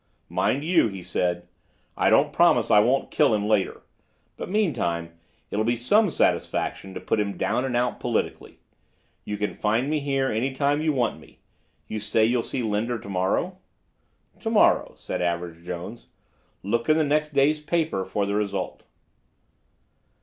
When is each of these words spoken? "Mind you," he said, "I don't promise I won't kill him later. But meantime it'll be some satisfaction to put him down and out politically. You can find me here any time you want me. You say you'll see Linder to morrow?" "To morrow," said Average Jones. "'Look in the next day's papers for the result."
"Mind 0.29 0.63
you," 0.63 0.87
he 0.87 1.03
said, 1.03 1.47
"I 1.95 2.09
don't 2.09 2.33
promise 2.33 2.71
I 2.71 2.79
won't 2.79 3.11
kill 3.11 3.35
him 3.35 3.45
later. 3.47 3.83
But 4.35 4.49
meantime 4.49 5.13
it'll 5.51 5.63
be 5.63 5.75
some 5.75 6.09
satisfaction 6.09 6.95
to 6.95 6.99
put 6.99 7.19
him 7.19 7.37
down 7.37 7.65
and 7.65 7.75
out 7.77 7.99
politically. 7.99 8.57
You 9.25 9.37
can 9.37 9.53
find 9.53 9.91
me 9.91 9.99
here 9.99 10.27
any 10.31 10.53
time 10.55 10.81
you 10.81 10.91
want 10.91 11.19
me. 11.19 11.37
You 11.87 11.99
say 11.99 12.25
you'll 12.25 12.41
see 12.41 12.63
Linder 12.63 12.97
to 12.97 13.09
morrow?" 13.09 13.59
"To 14.39 14.49
morrow," 14.49 14.93
said 14.95 15.21
Average 15.21 15.63
Jones. 15.63 16.07
"'Look 16.63 16.89
in 16.89 16.97
the 16.97 17.03
next 17.03 17.29
day's 17.35 17.59
papers 17.59 18.09
for 18.09 18.25
the 18.25 18.33
result." 18.33 18.81